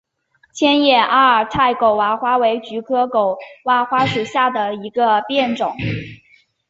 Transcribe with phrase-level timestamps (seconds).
[0.51, 5.75] 千叶阿尔泰狗娃花为菊科狗哇花属下的一个变种。